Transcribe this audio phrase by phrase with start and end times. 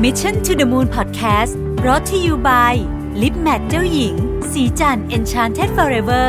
[0.00, 1.52] Mission to the Moon Podcast
[1.86, 2.74] รอ t ธออยู่ by
[3.22, 4.14] ลิปแมทเจ้าหญิง
[4.52, 6.28] สีจัน Enchanted Forever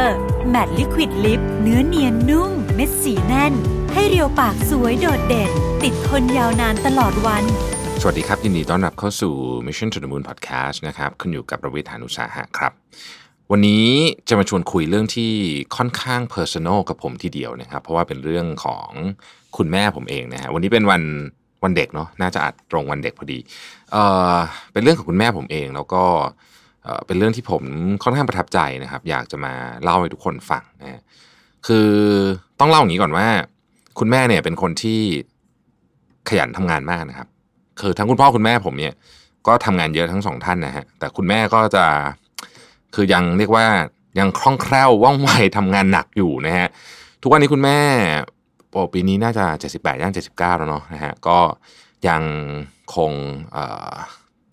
[0.54, 3.54] Matte Liquid Lip เนื้อเนียนนุ่ม เม็ดสีแน่น
[3.94, 5.52] ให้เรียวปากสวยโดดเด่น
[5.84, 7.44] ติดทนยาวนานตลอดวัน
[8.02, 9.34] สวัสดีครับ ยินดีต้อนรับเข้าสู่
[9.68, 12.72] Mission to the Moon Podcast นะครับคุณอยู่กับประวิทยานุสาหะครับ
[13.52, 13.88] วันนี้
[14.28, 15.32] จะมาชวนคุยเรื่องที่
[15.76, 18.90] ค่อนข้าง Personal กับผมทีเดียวนะครับ เพราะว่าเป็นเรื่องของ
[19.58, 21.04] คุณแม่ผมเองนะฮะวันนี้เป็นวัน
[21.64, 23.40] วันเด็กเนาะน่าจะอัดตรงวันเด็กพอดี
[23.92, 24.04] เอ่
[24.36, 24.38] อ
[24.74, 26.04] เป็นเรื่องของคุณแม่ผมเองแล้วก็
[26.84, 27.64] เอ่อเป็นเรื่องที่ผม
[28.04, 29.54] ค่อนข้างประทับใจนะครับ อยากจะมา
[29.84, 31.02] เล่าให้ทุกคนฟังนะ
[31.68, 31.90] คือ
[32.60, 33.28] ต้องเล่าอย่างนี้ก่อนว่า
[34.00, 35.02] คุณแม่เนี่ยเป็นคนที่
[36.30, 37.28] ขยันทำงานมากนะครับ
[37.80, 38.94] คือทั้งคุณพ่อคุณแม่ผมเนี่ย
[39.48, 41.86] ก็ทำงานเยอะทั้งสองท่านนะฮะแต่คุณแม่ก็จะ
[42.96, 43.66] คือยังเรียกว่า
[44.20, 46.68] ยังคล่องแคล่วว่องไวทำงานหนักอยู่นะฮะ
[47.22, 47.80] ทุกวันนี้คุณแม่
[48.94, 49.46] ปีนี้น่าจะ
[49.80, 51.38] 78ย่าง79 แล้วเนาะนะฮะก็
[52.08, 52.22] ยัง
[52.96, 53.12] คง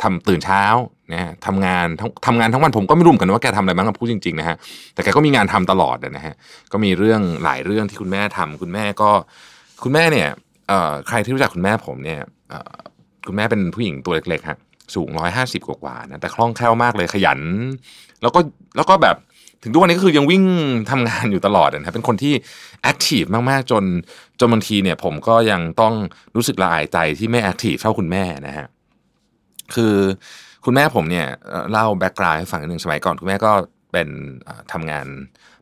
[0.03, 0.65] ทำตื่นเช้า
[1.13, 4.57] นะฮะทำงานทั้งทำงานทั้งวันผมก็ไม่รู้เหมือนกันว่าแกทำอะไรบ้างพูดจริงๆนะฮะ
[4.95, 6.35] แต่แกก็มีงานทำตลอดนะฮะ
[6.73, 9.11] ก็มีเรื่องหลายเรื่องที่คุณแม่ทำคุณแม่ก็
[9.83, 10.29] คุณแม่เนี่ย
[11.09, 12.21] ใครที่รู้จักคุณแม่ผมเนี่ย
[13.27, 14.59] คุณแม่เป็นผู้หญิงตัวเล็กๆฮะ
[14.95, 17.41] สูงร้อยห้าสิบกว่าๆนะแต่คล่องแคล่วมากเลยขยัน
[18.23, 18.41] แล้วก็
[18.77, 19.17] แล้วก็แบบ
[19.63, 20.45] ถึงทุกวันนี้ก็คือยังวิ่ง
[20.91, 22.35] ทำงานอยู่ตลอดนะครับเป็นคนที่
[22.83, 23.85] active มากๆจน
[24.41, 25.95] จนบางทีเนี่ย ผมก็ยังต้อง
[26.37, 28.67] รู้สึกละอายใจที่ไม่ active เท่าคุณแม่นะฮะ
[29.75, 29.95] คือ
[30.65, 31.27] คุณแม่ผมเนี่ย
[31.71, 33.53] เล่า background ให้ฟังนิดนึงสมัยก่อน คุณแม่ก็
[33.93, 34.09] เป็น
[34.45, 35.07] เอ่อทำงาน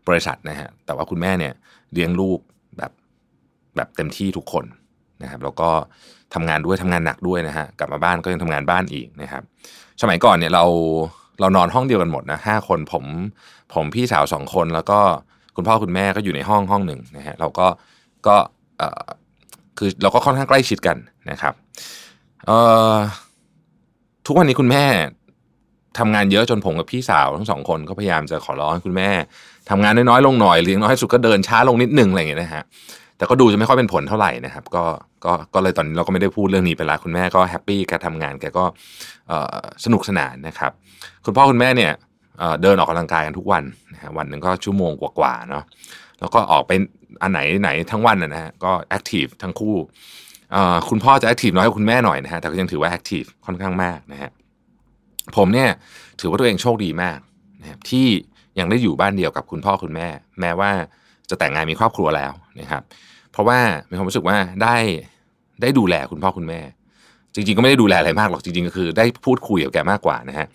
[0.08, 1.54] บริษัทนะฮะแต่ว่าคุณแม่เนี่ย
[1.92, 2.38] เลี้ยงลูก
[2.78, 2.92] แบบ
[3.76, 4.64] แบบเต็มที่ทุกคน
[5.22, 5.70] นะครับ แล้วก็
[6.34, 9.42] ทำงานด้วยทำงานหนักด้วยนะฮะกลับมาบ้านก็ยังทำงานบ้านอีกนะครับ
[10.02, 10.64] สมัยก่อนเนี่ยเรา
[11.40, 13.04] เรานอนห้องเดียวกันหมดนะห้าคนผม
[13.74, 14.98] ผมพี่สาวสองคนแล้วก็
[15.56, 17.66] คุณพ่อคุณแม่ก็อยู่ในห้องห้องหนึ่งนะฮะเราก็
[18.26, 18.36] ก็
[18.78, 19.06] เอ่อ
[19.78, 20.96] คือเราก็ค่อนข้างใกล้ชิดกัน
[21.30, 21.54] นะครับ
[22.46, 22.58] เอ่
[22.92, 22.94] อ
[24.26, 24.84] ทุกวันนี้คุณแม่
[25.98, 29.10] ทำงานเยอะจนผมกับพี่สาวทั้งสองคนก็พยายามจะขอร้องให้คุณแม่
[29.70, 32.62] ทำงานน้อยๆลงหน่อยเลี้ยงน้อยสุดก็เดินช้าลงนิดนึงอะไรอย่างเงี้ยนะฮะ
[33.18, 34.84] แต่ก็ดูจะไม่ค่อยเป็นผลเท่าไหร่นะครับ ก็
[35.24, 38.64] ก็ก็เลยตอนนี้เราก็ไม่ได้พูดเรื่องนี้ไปละคุณแม่ก็ happy แกทำงานแกก็
[39.84, 40.72] สนุกสนานนะครับ
[41.24, 41.92] คุณพ่อคุณแม่เนี่ย
[42.38, 45.64] เดินออกกำลังกายกันทุกวันนะฮะวันหนึ่งก็ชั่วโมงกว่าๆเนาะ
[46.20, 46.72] แล้วก็ออกไป
[47.22, 49.76] อันไหนไหนทั้งวันนะฮะก็ active ทั้งคู่
[50.88, 54.30] คุณพ่อจะ active น้อยกว่าคุณแม่หน่อยนะฮะแต่ก็ยังถือว่า active ค่อนข้างมากนะฮะ
[55.36, 55.68] ผมเนี่ย
[56.20, 57.18] ถือว่าตัวเองโชคดีมาก
[57.60, 58.06] นะครับที่
[58.58, 60.08] ยังได้อยู่บ้านเดียวกับคุณพ่อคุณแม่
[60.40, 60.70] แม้ว่า
[61.30, 62.82] จะแต่งงานมีครอบครัวแล้วนะครับ
[63.32, 63.58] เพราะว่า
[63.90, 64.76] มีความรู้สึกว่าได้
[65.62, 66.60] ได้ดูแลคุณพ่อคุณแม่
[67.34, 70.46] จริง ๆ ก็ไม่ได้ดูแลอะไรมากหรอกจริง ๆ ก็คือ ได้พูดคุยกับแกมากกว่านะฮะ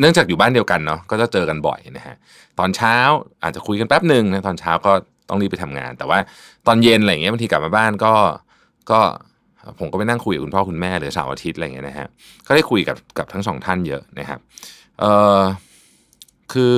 [0.00, 2.14] เนื่องจากอยู่บ้านเดียวกันเนาะก็จะเจอกันบ่อยนะฮะ
[2.58, 2.96] ตอนเช้า
[3.42, 4.92] อาจจะคุยกันแป๊บหนึ่งนะตอนเช้าก็
[5.28, 6.18] ต้องรีบไปทำงาน แต่ว่า
[6.66, 8.14] ตอนเย็นอะไรอย่างเงี้ยบางทีกลับมาบ้านก็
[8.90, 9.00] ก็
[9.78, 12.08] ผมก็ไปนั่งคุยกับคุณพ่อคุณแม่หรือเสาร์อาทิตย์อะไรเงี้ยนะฮะ
[12.46, 14.40] ก็ได้คุยกับกับทั้งสองท่านเยอะนะครับ
[15.00, 15.40] เอ่อ
[16.52, 16.76] คือ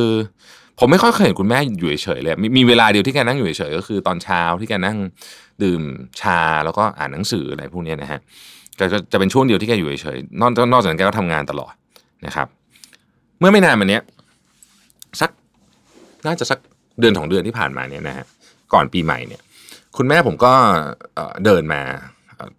[0.79, 4.97] ผมไม่ค่อยเคยเห็นคุณแม่อยู่เฉยๆเลยมมีเวลาเดียวที่แกนั่งอยู่เฉยๆก็คือตอนเช้าที่แกนั่ง
[5.63, 5.83] ดื่ม
[6.21, 8.21] ชาแล้วก็อ่านหนังสืออะไรพวกนี้นะฮะ
[8.79, 11.75] ก็จะจะเป็นช่วงเดียวที่แกอยู่เฉยๆนอกนอกจากนั้นแกก็ทำงานตลอด
[12.27, 12.47] นะครับ
[13.39, 14.03] เมื่อไม่นานมาเนี้ย
[15.21, 15.31] สัก
[16.27, 16.59] น่าจะสัก
[17.01, 18.25] เดือนของเดือนที่ผ่านมาเนี่ยนะฮะ
[18.73, 19.41] ก่อนปีใหม่เนี่ย
[19.97, 20.53] คุณแม่ผมก็
[21.45, 21.81] เดินมา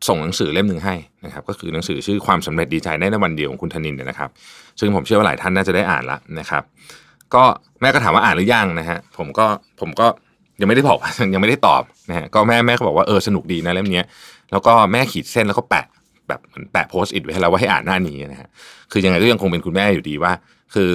[0.08, 0.96] ส่งหนังสือเล่มหนึ่งให้
[1.26, 4.30] นะครับก็คือหนังสือชื่อความสำเร็จดีใจได้ในวันเดียวของคุณธนินเนี่ยนะครับ
[4.80, 6.64] ซึ่งผมเชื่อว่าหลายท่านน่าจะได้อ่านละนะครับ
[7.36, 7.44] ก็
[7.82, 9.46] แม่ก็ถามว่าอ่านหรือยังนะฮะผมก็
[9.80, 10.08] ผมก็
[10.60, 11.00] ยังไม่ได้บอก
[11.34, 14.04] ยังไม่ได้ตอบนะฮะก็แม่แม่ก็บอกว่าเออสนุกดีนะเล่มนี้
[14.52, 15.86] แล้วก็แม่ขีดเส้นแล้วก็แปะ
[16.28, 18.50] แบบเหมือนแปะโพสต์อิทไว้ให้เราว่าให้อ่านหน้านี้นะฮะ
[18.92, 20.34] คือยังไงก็ยังคงเป็นคุณแม่อยู่ดีว่า
[20.74, 20.92] คือ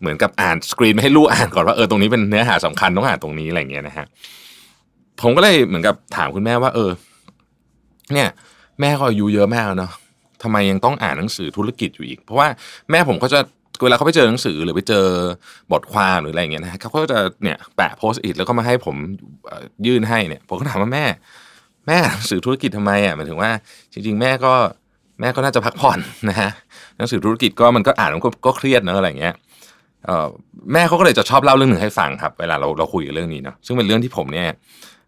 [0.00, 4.06] เหมือนกับอ่านสกรีนไม่ให้ลูกอ่านก่อนว่าเออตรงนี้เป็นเนื้อหาสำคัญต้องอ่านตรงนี้อะไรเงี้ยนะฮะ
[5.22, 6.90] ผมก็เลยเหมือนกับถามคุณแม่ว่า เออ
[8.12, 8.28] เนี่ย
[8.80, 9.92] แม่ก็อายุเยอะมากแล้วเนาะ
[10.42, 12.48] ทำไมยังต้องอ่านหนังสือธุรกิจอยู่อีก เพราะว่า
[12.90, 13.40] แม่ผมก็จะ
[13.84, 15.06] เวลาเขาไปเจอหนังสือหรือไปเจอ
[15.72, 18.96] บทความหรืออะไรเงี้ยนะฮะเขาก็จะเนี่ยแปะโพสต์อิทแล้วก็มาให้ผม
[19.86, 21.04] ยื่นให้เนี่ยผมก็ถามว่าแม่
[21.86, 23.50] แม่หนังสือธุรกิจทำไมอะหมายถึงว่า
[23.92, 24.52] จริง ๆ แม่ก็
[25.20, 26.50] แม่ก็น่าจะพักผ่อนนะฮะ
[26.96, 29.34] หนังสือธุรกิจก็มันก็อ่านมันก็เครียดเนอะอะไรเงี้ย
[30.72, 34.44] แม่เขาก็เลยจะชอบเล่าเรื่องหนึ่งให้ฟังครับ เวลาเราเราคุยกันเรื่องนี้เนาะซึ่งเป็นเรื่องที่ผมเนี่ย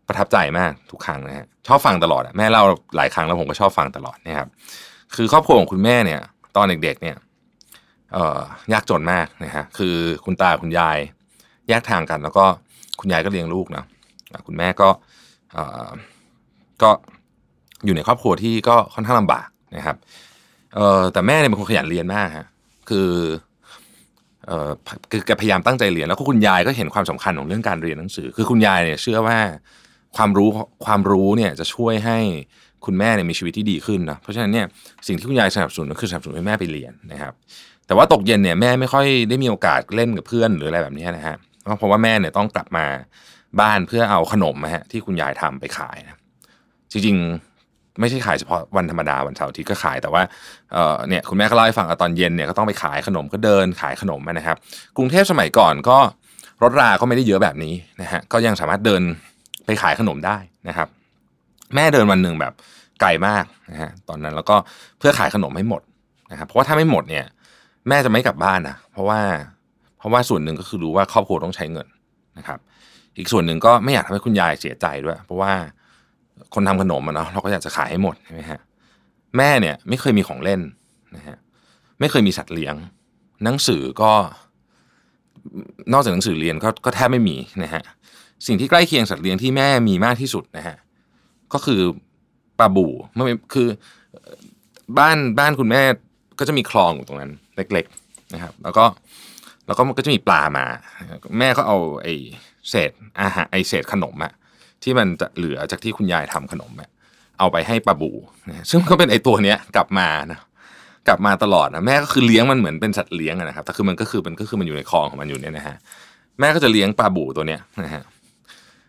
[0.08, 2.62] ประทับใจมากทุกครั้งนะฮะชอบฟังตลอดแม่เล่า
[2.96, 4.48] หลายครั้งแล้วผมก็ชอบฟังตลอดนะครับ
[5.16, 6.20] คือครอบครัวของคุณแม่เนี่ย
[6.56, 7.16] ตอนเด็กๆเนี่ย
[8.72, 10.98] ยากจนมากนะฮะคือคุณตาคุณยาย
[11.68, 12.44] แยกทางกัน แล้วก็
[13.00, 13.84] คุณยายก็เลี้ยงลูกนะ
[14.46, 14.88] คุณแม่ก็
[15.52, 15.88] เอ่อ
[16.82, 16.90] ก็
[17.84, 19.96] อยู่ในครอบครัวที่ก็ค่อนข้างลำบากนะครับ
[21.12, 22.46] แต่แม่เนี่ยเป็นคนขยันเรียนมากฮะ
[22.90, 23.10] คือ
[25.10, 29.38] คือแกพยายามตั้งใจเรียนแล้วก็คุณยายก็เห็นความสำคัญของเรื่องการเรียนหนังสือ คือคุณยายเนี่ยเชื่อว่า
[30.16, 30.48] ความรู้
[30.86, 32.18] ความรู้เนี่ยจะช่วยให้
[32.86, 34.66] คุณแม่เนี่ยมีชีวิตที่ดีขึ้นนะเพราะฉะนั้นเนี่ย
[35.06, 37.34] สิ่งที่คุณยายสนับสนุนก็คือสนับสนุนให้แม่ไปเรียนนะครับ
[37.86, 41.36] แต่ว่าตกเย็นเนี่ยแม่ไม่ค่อยได้มีโอกาสเล่นกับเพื่อนหรืออะไรแบบนี้นะฮะ
[41.78, 42.86] เพราะว่าแม่เนี่ยต้องกลับมา
[43.60, 46.18] บ้านเพื่อเอาขนมนะฮะที่คุณยายทำไปขายนะ
[46.92, 50.22] จริงๆไม่ใช่ขายเฉพาะวันธรรมดาวันเสาร์อาทิตย์ก็ขายแต่ว่า
[50.72, 54.56] เออเนี่ยคุณแม่ก็เล่าให้ฟังตอนเย็นเนี่ยก็ต้องไปขายขนมก็เดินขายขนมนะครับ
[54.96, 55.98] กรุงเทพสมัยก่อนก็
[56.62, 59.02] รถราก็ไม่ได้เยอะแบบนี้นะฮะก็ยังสามารถเดิน
[59.66, 60.36] ไปขายขนมได้
[60.68, 60.88] นะครับ
[61.74, 62.52] แม่เดินวันหนึ่งแบบ
[63.00, 64.56] ไกลมากนะฮะตอนนั้นแล้วก็
[64.98, 65.82] เพื่อขายขนมให้หมด
[66.30, 67.26] นะครับเพราะว่าถ้าไม่หมดเนี่ย
[67.88, 69.20] แม่จะไม่กลับบ้านนะเพราะว่า
[69.98, 71.86] เพราะว่าส่วนหนึ่งก็คือรู้ว่าครอบครัวต้องใช้เงิน
[72.38, 72.58] นะครับ
[73.18, 75.52] อีกส่วนหนึ่งก็ไม่อยากทำให้คุณยายเสียใจด้วย เพราะว่า
[76.54, 78.60] คนทำขนมอะเนาะเราก็อยากจะขายให้หมดใช่ไหมฮะ
[79.36, 80.60] แม่เนี่ยไม่เคยมีของเล่น
[81.16, 81.36] นะฮะ
[82.00, 82.74] ไม่เคยมีสัตว์เลี้ยง
[83.44, 84.12] หนังสือก็
[85.92, 87.82] นอกจากหนังสือเรียนก็ก็แทบไม่มีนะฮะ
[88.46, 90.76] สิ่งที่ใกล้เคียงสัตว์เลี้ยงที่แม่มีมากที่สุดนะฮะ
[91.52, 91.80] ก็คือ
[92.58, 93.68] ปลาบู่ไม่คือ
[94.98, 95.82] บ้านบ้านคุณแม่
[96.38, 98.84] ก็จะมีคลองอยู่ตรงนั้นเล็ก ๆนะครับ แล้วก็
[99.66, 100.66] แล้วก็มันก็จะมีปลามา
[101.38, 102.14] แม่ก็เอาไอ้
[102.70, 102.90] เศษ
[103.20, 104.32] อาหารไอ้เศษขนมอะ
[104.82, 106.88] ที่มันจะเหลือจากที่คุณยายทำขนมอะ
[107.38, 108.10] เอาไปให้ปลาบู
[108.48, 110.38] นะซึ่งก็เป็นไอ้ตัวเนี้ยกลับมานะ
[111.08, 115.76] กลับมาตลอดนะแม่ก็คือเลี้ยงมันเหมือนเป็นสัตว์เลี้ยงนะครับแต่คือมันก็คือมันก็คือมันอยู่ในคลองของมันอยู่เนี่ยนะฮะ
[116.40, 118.02] แม่ก็จะเลี้ยงปลาบูตัวเนี้ยนะฮะ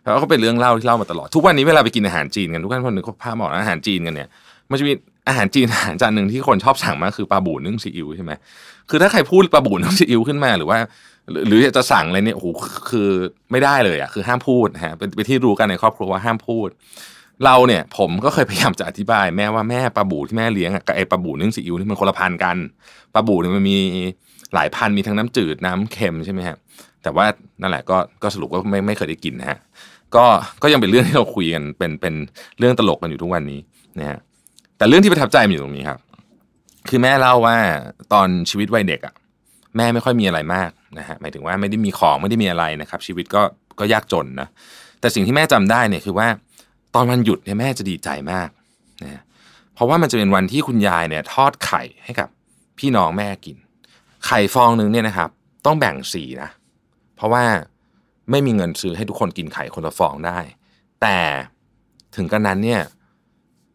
[0.02, 4.28] แล้วก็เป็นเรื่องเล่าที่เล่ามาตลอดทุกวันนี้เวลาไปกินอาหารจีนกันทุกท่านคนนึกภาพบอกอาหารจีนกันเนี่ย
[4.70, 4.92] มันจะมี
[5.28, 8.32] อาหารจีนอาหารจานหนึ่งที่คนชอบสั่งมากคือปลาบูนึ่งซีอิ๊วใช่ไหม
[8.90, 10.78] คือถ้าใครพูดปลาบูนึ่งซีอิ๊วขึ้นมาหรือว่า
[11.46, 12.46] หรือจะสั่งอะไรเนี่ยโอ้โห
[12.90, 13.08] คือ
[13.50, 16.68] ไม่ได้เลยอะคือห้ามพูดนะฮะเป็นที่รู้กันในครอบครัวว่าห้ามพูด
[17.44, 22.56] เราเนี่ยผมก็เคยพยายามจะอธิบาย แม่ว่าแม่ปลาบูที่แม่เลี้ยงกับไอปลาบูนึ่งซีอิ๊วนี่มันคนละพันกัน
[23.14, 23.78] ปลาบูเนี่ยมันมี
[24.54, 26.56] หลายพันมีทั้งน้ำจืดน้ำเค็มใช่ไหมฮะ
[27.02, 27.24] แต่ว่า
[27.60, 29.58] นั่นแหละก็ก็สรุปว่าไม่ไม่เคยได้กินนะฮะ
[30.14, 30.24] ก็
[30.62, 32.14] ก็ยังเป็นเรื่องที่เราคุยกันเป็นเป็น
[32.58, 33.60] เรื่องตลกกันอยู่ทุกวันนี้
[33.98, 34.18] นะฮะ
[34.84, 36.00] แต่เรื่องที่ประทับใจมันอยู่ตรงนี้ครับ
[36.88, 37.56] คือแม่เล่าว่า
[38.12, 39.14] ตอนชีวิตวัยเด็กอะ
[39.76, 43.42] แม่ไม่ค่อยมีอะไรมากนะฮะหมายถึงว่าไม่ได้มีของไม่ได้มีอะไรนะครับ ชีวิตก็
[43.78, 44.48] ก็ยากจนนะ
[45.00, 46.28] แต่สิ่งที่แม่จำได้เนี่ยคือว่า
[46.94, 48.48] ตอนวันหยุดเนี่ยแม่จะดีใจมาก
[49.02, 49.22] นะ
[49.74, 52.28] เพราะว่ามันจะเป็นวันที่คุณยายเนี่ย ทอดไข่ให้กับ
[52.78, 53.56] พี่น้องแม่กิน
[54.26, 55.30] ไข่ฟองหนึ่งเนี่ยนะครับ
[55.66, 56.50] ต้องแบ่งสีนะ
[57.16, 57.44] เพราะว่า
[58.30, 60.38] ไม่มีเงินซื้อให้ทุกคนกินไข่คนละฟองได้
[61.02, 61.16] แต่
[62.16, 62.82] ถึงกันนั้นเนี่ย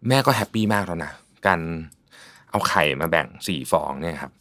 [0.07, 1.12] แม่ก็แฮปปี้มากแล้วนะ
[1.48, 1.60] การ
[2.51, 4.31] เอาไข่มาแบ่งสี่ฟองเนี่ยครับ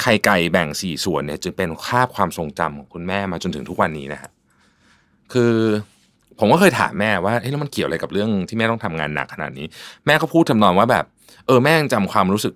[0.00, 4.30] ไข่ไก่แบ่งสี่ส่วนเนี่ยจึงเป็นคาบความทรงจำของคุณแม่มาจนถึงทุกวันนี้นะฮะ
[5.32, 5.54] คือ
[6.38, 9.66] ผมก็เคยถามแม่ว่าเฮ้ยแล้วมันเกี่ยวอะไรกับเรื่องที่แม่ต้องทำงานหนักขนาดนี้
[10.06, 11.04] แม่ก็พูดทำนองว่าแบบ
[11.46, 12.54] เออแม่ยังจำความรู้สึก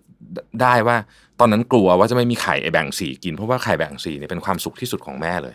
[0.63, 0.97] ได้ว่า
[1.41, 5.55] ตอนนั้นกลัวว่าจะไม่มีไข่ไอแบ่งสีกินเพราะว่าไข่แบ่งสีเนี่ยเป็นความสุขที่สุดของแม่เลย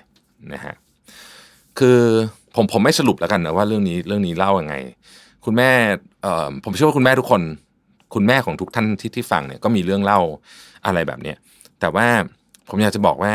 [0.54, 0.76] นะฮะ
[1.80, 2.00] คือ
[2.56, 4.76] ผมผมไม่สรุปแล้วกันนะว่าเรื่องนี้เรื่องนี้เล่ายังไง
[5.48, 5.72] คุณแม่
[6.64, 7.42] ผมเชื่อว่าคุณแม่ทุกคน
[8.14, 10.20] คุณแม่ของทุกท่านที่ที่ฟังเนี่ยก็มีเรื่องเล่า
[10.86, 11.38] อะไรแบบเนี้ย
[11.80, 12.08] แต่ว่า
[12.70, 13.34] ผมอยากจะบอกว่า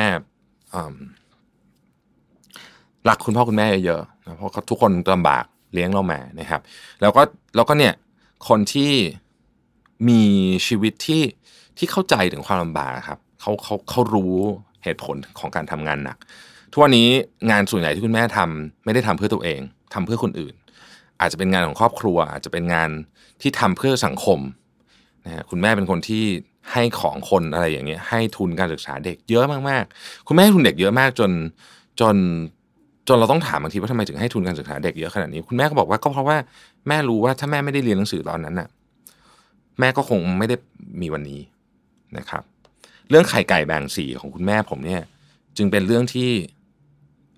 [3.08, 5.44] รักคุณพ่อคุณแม่เยอะๆเพราะทุกคนลำบาก
[5.74, 6.60] เลี้ยงเรามานะครับ
[7.00, 7.22] แล้วก็
[7.56, 7.94] แล้วก็เนี่ย
[8.48, 8.92] คนที่
[10.08, 10.22] มี
[10.66, 11.22] ชีวิตที่
[11.78, 14.34] ที่เข้าใจถึงความลำบากครับเขาเขาเขารู้
[14.84, 16.16] เหตุผลของการทำงานหนัก
[16.72, 17.08] ทุกวันนี้
[17.50, 19.60] งานส่วนใหญ่ที่คุณแม่ทำไม่ได้ทำเพื่อตัวเอง
[19.94, 20.54] ทำเพื่อคนอื่น
[21.20, 22.90] อาจจะเป็นงานของครอบครัว อาจจะเป็นงาน
[23.40, 24.38] ที่ทำเพื่อสังคม
[25.24, 26.24] นะฮะคุณแม่เป็นคนที่
[26.72, 31.30] ให้ของคนอะไรอย่างเงี้ยให้ทุนการศึกษาเด็กเยอะมากๆ คุณแม่ให้ทุนเด็กเยอะมากจน
[32.00, 32.16] จน
[33.08, 36.36] จนเราต้องถามบางทีว่าทำไมถึงให้ทุนการศึกษาเด็กเยอะขนาดนี้คุณแม่ก็บอกว่าก็เพราะว่า
[36.88, 38.68] แม่รู้ว่าถ้าแม่ไม่ได้เรียนหนังสือตอนนั้นน่ะ
[39.80, 40.56] แม่ก็คงไม่ได้
[41.00, 41.40] มีวันนี้
[42.18, 42.42] นะครับ
[43.10, 45.02] เรื่องไข่ไก่แบ่งสีของคุณแม่ผมเนี่ย
[45.56, 46.30] จึงเป็นเรื่องที่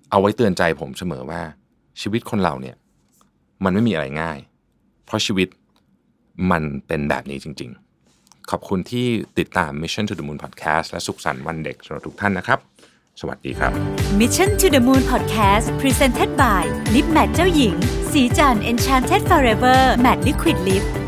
[0.09, 1.41] เอาไว้เตือนใจผมเสมอว่า
[2.01, 2.75] ชีวิตคนเราเนี่ย
[3.63, 4.37] มันไม่มีอะไรง่าย
[5.05, 5.47] เพราะชีวิต
[6.51, 7.71] มันเป็นแบบนี้จริง
[8.09, 9.05] ๆ ขอบคุณที่
[9.39, 12.59] ติดตาม Mission to the Moon Podcast และสุขสันต์วันเด็กสำหรับทุกท่านนะครับ
[13.21, 13.71] สวัสดีครับ
[14.19, 17.75] Mission to the Moon Podcast Presented by Lip Matte เจ้าหญิง
[18.11, 21.04] สีจัน Enchanted Forever Matte Liquid Lip